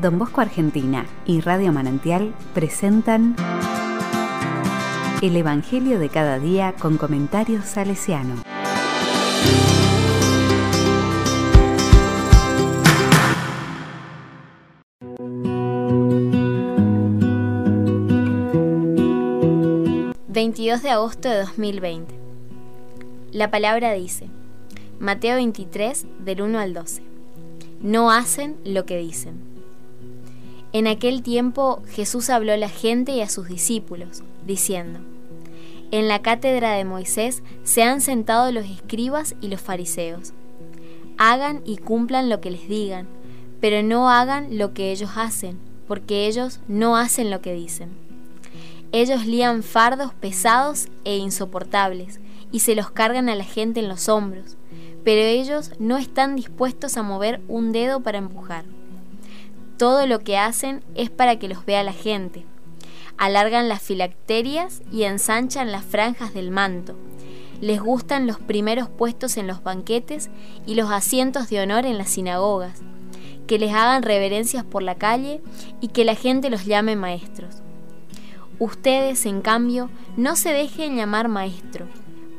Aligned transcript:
Don 0.00 0.16
Bosco 0.16 0.40
Argentina 0.40 1.06
y 1.26 1.40
Radio 1.40 1.72
Manantial 1.72 2.32
presentan 2.54 3.34
El 5.22 5.36
Evangelio 5.36 5.98
de 5.98 6.08
cada 6.08 6.38
día 6.38 6.74
con 6.78 6.98
comentarios 6.98 7.64
salesiano. 7.64 8.42
...22 20.28 20.82
de 20.82 20.90
agosto 20.90 21.28
de 21.28 21.38
2020... 21.38 22.14
La 23.32 23.50
palabra 23.50 23.92
dice... 23.92 24.28
Mateo 25.00 25.34
23, 25.34 26.06
del 26.24 26.42
1 26.42 26.58
al 26.60 26.74
12. 26.74 27.02
No 27.82 28.12
hacen 28.12 28.56
lo 28.64 28.84
que 28.86 28.98
dicen. 28.98 29.47
En 30.72 30.86
aquel 30.86 31.22
tiempo 31.22 31.82
Jesús 31.88 32.30
habló 32.30 32.52
a 32.52 32.56
la 32.56 32.68
gente 32.68 33.12
y 33.12 33.20
a 33.20 33.28
sus 33.28 33.48
discípulos, 33.48 34.22
diciendo, 34.46 35.00
En 35.90 36.08
la 36.08 36.20
cátedra 36.20 36.72
de 36.72 36.84
Moisés 36.84 37.42
se 37.64 37.82
han 37.82 38.00
sentado 38.00 38.52
los 38.52 38.66
escribas 38.66 39.34
y 39.40 39.48
los 39.48 39.60
fariseos. 39.60 40.32
Hagan 41.16 41.62
y 41.64 41.78
cumplan 41.78 42.28
lo 42.28 42.40
que 42.40 42.50
les 42.50 42.68
digan, 42.68 43.08
pero 43.60 43.82
no 43.82 44.10
hagan 44.10 44.58
lo 44.58 44.74
que 44.74 44.92
ellos 44.92 45.10
hacen, 45.16 45.58
porque 45.86 46.26
ellos 46.26 46.60
no 46.68 46.96
hacen 46.96 47.30
lo 47.30 47.40
que 47.40 47.54
dicen. 47.54 47.90
Ellos 48.92 49.26
lían 49.26 49.62
fardos 49.62 50.14
pesados 50.14 50.88
e 51.04 51.16
insoportables 51.16 52.20
y 52.52 52.60
se 52.60 52.74
los 52.74 52.90
cargan 52.90 53.28
a 53.28 53.34
la 53.34 53.44
gente 53.44 53.80
en 53.80 53.88
los 53.88 54.08
hombros 54.08 54.56
pero 55.08 55.22
ellos 55.22 55.70
no 55.78 55.96
están 55.96 56.36
dispuestos 56.36 56.98
a 56.98 57.02
mover 57.02 57.40
un 57.48 57.72
dedo 57.72 58.00
para 58.00 58.18
empujar. 58.18 58.64
Todo 59.78 60.08
lo 60.08 60.18
que 60.18 60.36
hacen 60.36 60.82
es 60.96 61.08
para 61.08 61.38
que 61.38 61.46
los 61.46 61.64
vea 61.64 61.84
la 61.84 61.92
gente. 61.92 62.44
Alargan 63.16 63.68
las 63.68 63.80
filacterias 63.80 64.82
y 64.90 65.04
ensanchan 65.04 65.70
las 65.70 65.84
franjas 65.84 66.34
del 66.34 66.50
manto. 66.50 66.96
Les 67.60 67.80
gustan 67.80 68.26
los 68.26 68.40
primeros 68.40 68.88
puestos 68.88 69.36
en 69.36 69.46
los 69.46 69.62
banquetes 69.62 70.30
y 70.66 70.74
los 70.74 70.90
asientos 70.90 71.48
de 71.48 71.60
honor 71.60 71.86
en 71.86 71.96
las 71.96 72.10
sinagogas. 72.10 72.80
Que 73.46 73.60
les 73.60 73.72
hagan 73.72 74.02
reverencias 74.02 74.64
por 74.64 74.82
la 74.82 74.96
calle 74.96 75.42
y 75.80 75.88
que 75.88 76.04
la 76.04 76.16
gente 76.16 76.50
los 76.50 76.64
llame 76.64 76.96
maestros. 76.96 77.62
Ustedes, 78.58 79.26
en 79.26 79.42
cambio, 79.42 79.90
no 80.16 80.34
se 80.34 80.52
dejen 80.52 80.96
llamar 80.96 81.28
maestro, 81.28 81.86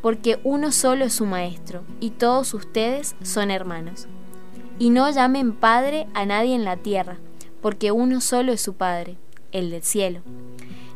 porque 0.01 0.41
uno 0.43 0.73
solo 0.73 1.05
es 1.05 1.13
su 1.13 1.25
maestro, 1.25 1.83
y 2.01 2.09
todos 2.09 2.53
ustedes 2.53 3.15
son 3.23 3.49
hermanos. 3.49 4.07
Y 4.77 4.89
no 4.89 5.09
llamen 5.09 5.53
Padre 5.53 6.07
a 6.13 6.25
nadie 6.25 6.55
en 6.55 6.65
la 6.65 6.75
tierra, 6.75 7.17
porque 7.61 7.91
uno 7.91 8.21
solo 8.21 8.51
es 8.51 8.61
su 8.61 8.73
Padre, 8.73 9.17
el 9.51 9.71
del 9.71 9.83
cielo. 9.83 10.21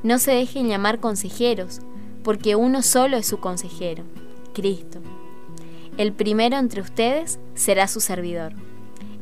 No 0.04 0.20
se 0.20 0.32
dejen 0.32 0.68
llamar 0.68 1.00
consejeros, 1.00 1.80
porque 2.24 2.56
uno 2.56 2.82
solo 2.82 3.18
es 3.18 3.28
su 3.28 3.40
consejero, 3.40 4.04
Cristo. 4.54 5.00
El 5.98 6.14
primero 6.14 6.58
entre 6.58 6.82
ustedes 6.82 7.40
será 7.54 7.88
su 7.88 8.00
servidor. 8.00 8.54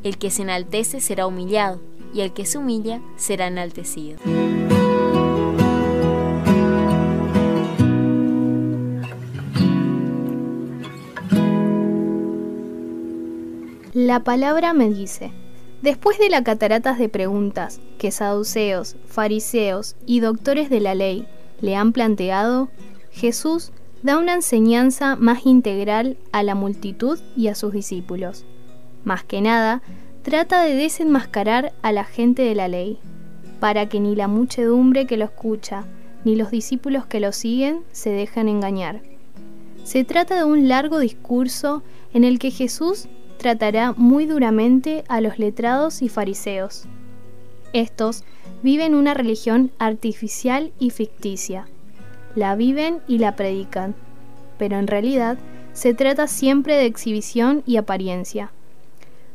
El 0.03 0.17
que 0.17 0.31
se 0.31 0.43
enaltece 0.43 1.01
será 1.01 1.27
humillado, 1.27 1.81
y 2.13 2.21
el 2.21 2.33
que 2.33 2.45
se 2.45 2.57
humilla 2.57 3.01
será 3.17 3.47
enaltecido. 3.47 4.19
La 13.93 14.23
palabra 14.23 14.73
me 14.73 14.89
dice, 14.89 15.31
después 15.81 16.17
de 16.19 16.29
las 16.29 16.43
cataratas 16.43 16.97
de 16.97 17.09
preguntas 17.09 17.79
que 17.97 18.11
saduceos, 18.11 18.95
fariseos 19.07 19.95
y 20.05 20.19
doctores 20.19 20.69
de 20.69 20.79
la 20.79 20.95
ley 20.95 21.27
le 21.61 21.75
han 21.75 21.93
planteado, 21.93 22.69
Jesús 23.11 23.71
da 24.03 24.17
una 24.17 24.33
enseñanza 24.33 25.15
más 25.15 25.45
integral 25.45 26.17
a 26.31 26.43
la 26.43 26.55
multitud 26.55 27.19
y 27.35 27.47
a 27.47 27.55
sus 27.55 27.73
discípulos. 27.73 28.45
Más 29.03 29.23
que 29.23 29.41
nada, 29.41 29.81
trata 30.23 30.63
de 30.63 30.75
desenmascarar 30.75 31.73
a 31.81 31.91
la 31.91 32.03
gente 32.03 32.41
de 32.43 32.55
la 32.55 32.67
ley, 32.67 32.99
para 33.59 33.89
que 33.89 33.99
ni 33.99 34.15
la 34.15 34.27
muchedumbre 34.27 35.05
que 35.05 35.17
lo 35.17 35.25
escucha, 35.25 35.85
ni 36.23 36.35
los 36.35 36.51
discípulos 36.51 37.05
que 37.05 37.19
lo 37.19 37.31
siguen 37.31 37.81
se 37.91 38.09
dejen 38.11 38.47
engañar. 38.47 39.01
Se 39.83 40.03
trata 40.03 40.35
de 40.35 40.43
un 40.43 40.67
largo 40.67 40.99
discurso 40.99 41.83
en 42.13 42.23
el 42.23 42.37
que 42.39 42.51
Jesús 42.51 43.07
tratará 43.41 43.93
muy 43.93 44.27
duramente 44.27 45.03
a 45.07 45.19
los 45.19 45.39
letrados 45.39 46.03
y 46.03 46.09
fariseos. 46.09 46.83
Estos 47.73 48.23
viven 48.61 48.93
una 48.93 49.15
religión 49.15 49.71
artificial 49.79 50.71
y 50.77 50.91
ficticia. 50.91 51.67
La 52.35 52.55
viven 52.55 52.99
y 53.07 53.17
la 53.17 53.35
predican, 53.35 53.95
pero 54.59 54.77
en 54.77 54.85
realidad 54.85 55.39
se 55.73 55.95
trata 55.95 56.27
siempre 56.27 56.75
de 56.75 56.85
exhibición 56.85 57.63
y 57.65 57.77
apariencia. 57.77 58.51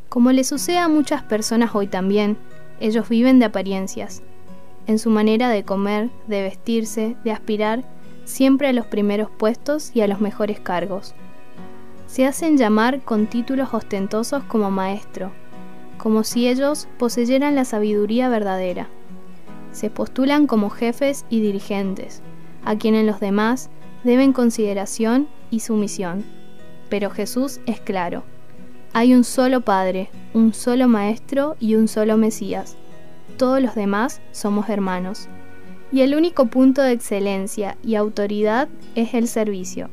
Como 0.08 0.30
le 0.30 0.44
sucede 0.44 0.78
a 0.78 0.86
muchas 0.86 1.24
personas 1.24 1.74
hoy 1.74 1.88
también, 1.88 2.36
ellos 2.78 3.08
viven 3.08 3.40
de 3.40 3.46
apariencias. 3.46 4.22
En 4.86 5.00
su 5.00 5.10
manera 5.10 5.48
de 5.48 5.64
comer, 5.64 6.10
de 6.28 6.42
vestirse, 6.42 7.16
de 7.24 7.32
aspirar, 7.32 7.82
siempre 8.24 8.68
a 8.68 8.72
los 8.72 8.86
primeros 8.86 9.30
puestos 9.30 9.90
y 9.94 10.02
a 10.02 10.06
los 10.06 10.20
mejores 10.20 10.60
cargos 10.60 11.12
se 12.06 12.26
hacen 12.26 12.56
llamar 12.56 13.02
con 13.02 13.26
títulos 13.26 13.74
ostentosos 13.74 14.44
como 14.44 14.70
maestro, 14.70 15.32
como 15.98 16.24
si 16.24 16.48
ellos 16.48 16.88
poseyeran 16.98 17.54
la 17.54 17.64
sabiduría 17.64 18.28
verdadera. 18.28 18.88
Se 19.72 19.90
postulan 19.90 20.46
como 20.46 20.70
jefes 20.70 21.26
y 21.28 21.40
dirigentes, 21.40 22.22
a 22.64 22.76
quienes 22.76 23.04
los 23.04 23.20
demás 23.20 23.70
deben 24.04 24.32
consideración 24.32 25.28
y 25.50 25.60
sumisión. 25.60 26.24
Pero 26.88 27.10
Jesús 27.10 27.60
es 27.66 27.80
claro. 27.80 28.22
Hay 28.92 29.12
un 29.12 29.24
solo 29.24 29.60
Padre, 29.60 30.08
un 30.32 30.54
solo 30.54 30.88
Maestro 30.88 31.56
y 31.60 31.74
un 31.74 31.88
solo 31.88 32.16
Mesías. 32.16 32.76
Todos 33.36 33.60
los 33.60 33.74
demás 33.74 34.20
somos 34.32 34.68
hermanos. 34.68 35.28
Y 35.92 36.00
el 36.00 36.14
único 36.14 36.46
punto 36.46 36.82
de 36.82 36.92
excelencia 36.92 37.76
y 37.84 37.96
autoridad 37.96 38.68
es 38.94 39.14
el 39.14 39.28
servicio. 39.28 39.90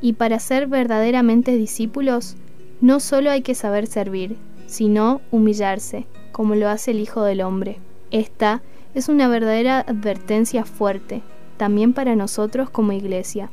Y 0.00 0.14
para 0.14 0.38
ser 0.38 0.66
verdaderamente 0.66 1.56
discípulos, 1.56 2.36
no 2.80 3.00
solo 3.00 3.30
hay 3.30 3.42
que 3.42 3.54
saber 3.54 3.86
servir, 3.86 4.36
sino 4.66 5.20
humillarse, 5.30 6.06
como 6.32 6.54
lo 6.54 6.68
hace 6.68 6.92
el 6.92 7.00
Hijo 7.00 7.22
del 7.22 7.42
Hombre. 7.42 7.78
Esta 8.10 8.62
es 8.94 9.08
una 9.08 9.28
verdadera 9.28 9.80
advertencia 9.80 10.64
fuerte, 10.64 11.22
también 11.56 11.92
para 11.92 12.16
nosotros 12.16 12.70
como 12.70 12.92
iglesia. 12.92 13.50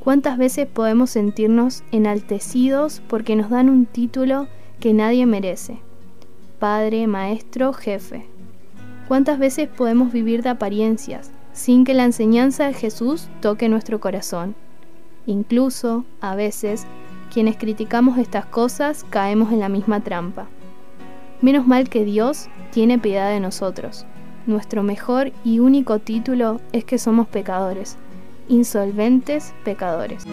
¿Cuántas 0.00 0.36
veces 0.36 0.66
podemos 0.66 1.10
sentirnos 1.10 1.82
enaltecidos 1.90 3.00
porque 3.08 3.36
nos 3.36 3.48
dan 3.48 3.70
un 3.70 3.86
título 3.86 4.48
que 4.78 4.92
nadie 4.92 5.24
merece? 5.24 5.78
Padre, 6.58 7.06
maestro, 7.06 7.72
jefe. 7.72 8.26
¿Cuántas 9.08 9.38
veces 9.38 9.68
podemos 9.68 10.12
vivir 10.12 10.42
de 10.42 10.50
apariencias 10.50 11.30
sin 11.52 11.84
que 11.84 11.94
la 11.94 12.04
enseñanza 12.04 12.66
de 12.66 12.74
Jesús 12.74 13.28
toque 13.40 13.68
nuestro 13.68 14.00
corazón? 14.00 14.54
Incluso, 15.26 16.04
a 16.20 16.34
veces, 16.34 16.86
quienes 17.32 17.56
criticamos 17.56 18.18
estas 18.18 18.46
cosas 18.46 19.04
caemos 19.10 19.52
en 19.52 19.60
la 19.60 19.68
misma 19.68 20.00
trampa. 20.00 20.46
Menos 21.40 21.66
mal 21.66 21.88
que 21.88 22.04
Dios 22.04 22.48
tiene 22.70 22.98
piedad 22.98 23.30
de 23.30 23.40
nosotros. 23.40 24.06
Nuestro 24.46 24.82
mejor 24.82 25.32
y 25.44 25.58
único 25.58 25.98
título 25.98 26.60
es 26.72 26.84
que 26.84 26.98
somos 26.98 27.26
pecadores, 27.26 27.96
insolventes 28.48 29.54
pecadores. 29.64 30.26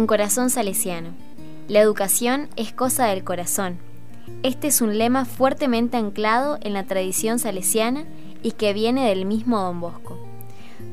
Con 0.00 0.06
corazón 0.06 0.48
salesiano. 0.48 1.10
La 1.68 1.80
educación 1.80 2.48
es 2.56 2.72
cosa 2.72 3.08
del 3.08 3.22
corazón. 3.22 3.76
Este 4.42 4.68
es 4.68 4.80
un 4.80 4.96
lema 4.96 5.26
fuertemente 5.26 5.98
anclado 5.98 6.56
en 6.62 6.72
la 6.72 6.84
tradición 6.84 7.38
salesiana 7.38 8.06
y 8.42 8.52
que 8.52 8.72
viene 8.72 9.06
del 9.06 9.26
mismo 9.26 9.60
Don 9.60 9.78
Bosco. 9.78 10.18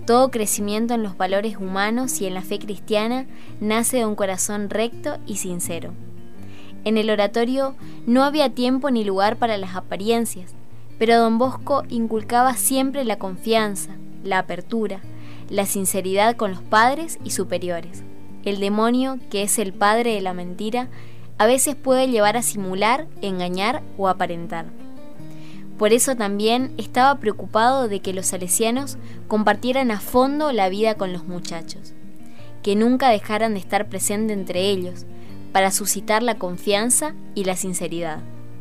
Todo 0.06 0.30
crecimiento 0.30 0.94
en 0.94 1.04
los 1.04 1.16
valores 1.16 1.56
humanos 1.56 2.20
y 2.20 2.26
en 2.26 2.34
la 2.34 2.42
fe 2.42 2.60
cristiana 2.60 3.28
nace 3.62 3.96
de 3.96 4.06
un 4.06 4.16
corazón 4.16 4.70
recto 4.70 5.20
y 5.26 5.38
sincero. 5.38 5.94
En 6.84 6.98
el 6.98 7.10
oratorio 7.10 7.76
no 8.08 8.26
había 8.26 8.50
tiempo 8.50 8.92
ni 8.92 9.06
lugar 9.06 9.38
para 9.38 9.58
las 9.58 9.78
apariencias, 9.78 10.54
pero 11.00 11.18
don 11.18 11.38
Bosco 11.38 11.84
inculcaba 11.88 12.58
siempre 12.58 13.06
la 13.06 13.18
confianza, 13.18 13.96
la 14.26 14.40
apertura, 14.40 15.00
la 15.50 15.66
sinceridad 15.66 16.36
con 16.36 16.52
los 16.52 16.62
padres 16.62 17.20
y 17.24 17.30
superiores. 17.32 18.04
El 18.44 18.60
demonio, 18.60 19.20
que 19.30 19.44
es 19.44 19.60
el 19.60 19.74
padre 19.74 20.14
de 20.14 20.22
la 20.22 20.34
mentira, 20.34 20.88
a 21.38 21.46
veces 21.46 21.76
puede 21.76 22.08
llevar 22.08 22.38
a 22.38 22.42
simular, 22.42 23.08
engañar 23.22 23.84
o 23.98 24.08
aparentar. 24.08 24.66
Por 25.78 25.94
eso 25.94 26.16
también 26.16 26.74
estaba 26.78 27.20
preocupado 27.20 27.88
de 27.88 28.00
que 28.00 28.14
los 28.14 28.28
salesianos 28.28 28.98
compartieran 29.28 29.92
a 29.92 30.00
fondo 30.00 30.52
la 30.52 30.70
vida 30.70 30.96
con 30.96 31.14
los 31.14 31.28
muchachos, 31.28 31.94
que 32.64 32.76
nunca 32.76 33.10
dejaran 33.10 33.54
de 33.54 33.60
estar 33.60 33.88
presente 33.88 34.34
entre 34.34 34.70
ellos, 34.70 35.06
para 35.52 35.72
suscitar 35.72 36.24
la 36.24 36.38
confianza 36.38 37.14
y 37.36 37.44
la 37.44 37.56
sinceridad. 37.56 38.20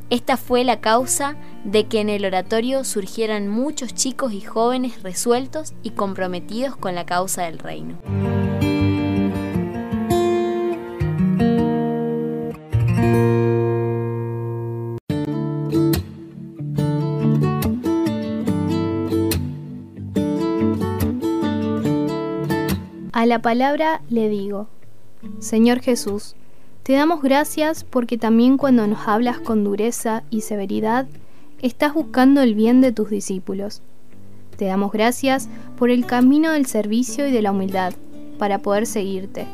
Esta 0.08 0.36
fue 0.36 0.62
la 0.62 0.80
causa 0.80 1.36
de 1.64 1.86
que 1.86 2.00
en 2.00 2.10
el 2.10 2.24
oratorio 2.24 2.84
surgieran 2.84 3.48
muchos 3.48 3.92
chicos 3.94 4.32
y 4.32 4.40
jóvenes 4.40 5.02
resueltos 5.02 5.74
y 5.82 5.90
comprometidos 5.90 6.76
con 6.76 6.94
la 6.94 7.06
causa 7.06 7.42
del 7.42 7.58
reino. 7.58 7.96
A 23.16 23.24
la 23.24 23.40
palabra 23.40 24.02
le 24.10 24.28
digo, 24.28 24.68
Señor 25.38 25.80
Jesús, 25.80 26.36
te 26.82 26.92
damos 26.92 27.22
gracias 27.22 27.82
porque 27.82 28.18
también 28.18 28.58
cuando 28.58 28.86
nos 28.86 29.08
hablas 29.08 29.38
con 29.38 29.64
dureza 29.64 30.22
y 30.28 30.42
severidad, 30.42 31.06
estás 31.62 31.94
buscando 31.94 32.42
el 32.42 32.54
bien 32.54 32.82
de 32.82 32.92
tus 32.92 33.08
discípulos. 33.08 33.80
Te 34.58 34.66
damos 34.66 34.92
gracias 34.92 35.48
por 35.78 35.88
el 35.88 36.04
camino 36.04 36.52
del 36.52 36.66
servicio 36.66 37.26
y 37.26 37.32
de 37.32 37.40
la 37.40 37.52
humildad 37.52 37.94
para 38.38 38.58
poder 38.58 38.84
seguirte. 38.84 39.46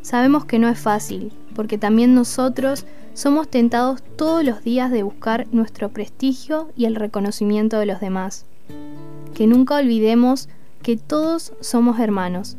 Sabemos 0.00 0.46
que 0.46 0.58
no 0.58 0.66
es 0.66 0.78
fácil, 0.78 1.32
porque 1.54 1.76
también 1.76 2.14
nosotros 2.14 2.86
somos 3.12 3.50
tentados 3.50 4.02
todos 4.16 4.42
los 4.42 4.64
días 4.64 4.90
de 4.90 5.02
buscar 5.02 5.46
nuestro 5.52 5.90
prestigio 5.90 6.70
y 6.74 6.86
el 6.86 6.94
reconocimiento 6.94 7.78
de 7.78 7.84
los 7.84 8.00
demás. 8.00 8.46
Que 9.34 9.46
nunca 9.46 9.76
olvidemos 9.76 10.48
que 10.82 10.96
todos 10.96 11.52
somos 11.60 12.00
hermanos 12.00 12.56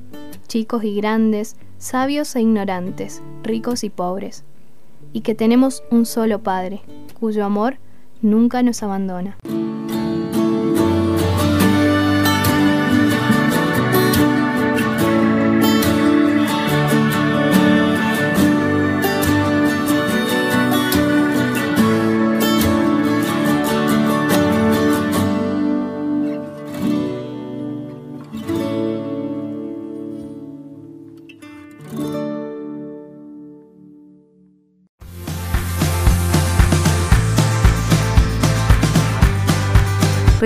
chicos 0.48 0.84
y 0.84 0.96
grandes, 0.96 1.56
sabios 1.78 2.36
e 2.36 2.42
ignorantes, 2.42 3.22
ricos 3.44 3.84
y 3.84 3.90
pobres, 3.90 4.44
y 5.14 5.22
que 5.22 5.36
tenemos 5.36 5.84
un 5.92 6.06
solo 6.06 6.42
Padre, 6.44 6.82
cuyo 7.20 7.46
amor 7.46 7.78
nunca 8.22 8.64
nos 8.64 8.82
abandona. 8.84 9.38